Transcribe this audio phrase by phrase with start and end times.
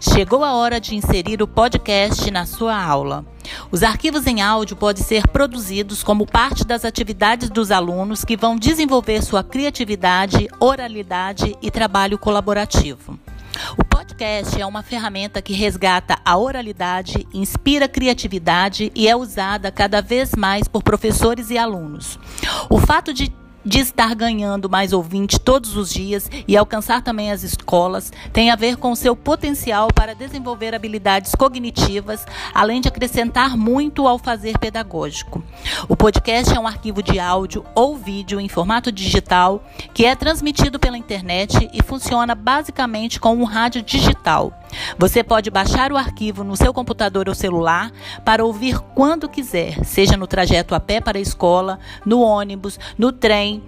[0.00, 3.24] Chegou a hora de inserir o podcast na sua aula.
[3.68, 8.56] Os arquivos em áudio podem ser produzidos como parte das atividades dos alunos que vão
[8.56, 13.18] desenvolver sua criatividade, oralidade e trabalho colaborativo.
[13.76, 20.00] O podcast é uma ferramenta que resgata a oralidade, inspira criatividade e é usada cada
[20.00, 22.20] vez mais por professores e alunos.
[22.70, 23.32] O fato de
[23.64, 28.56] de estar ganhando mais ouvintes todos os dias e alcançar também as escolas tem a
[28.56, 32.24] ver com seu potencial para desenvolver habilidades cognitivas,
[32.54, 35.42] além de acrescentar muito ao fazer pedagógico.
[35.88, 39.62] O podcast é um arquivo de áudio ou vídeo em formato digital
[39.92, 44.52] que é transmitido pela internet e funciona basicamente como um rádio digital.
[44.98, 47.92] Você pode baixar o arquivo no seu computador ou celular
[48.24, 53.12] para ouvir quando quiser, seja no trajeto a pé para a escola, no ônibus, no
[53.12, 53.62] trem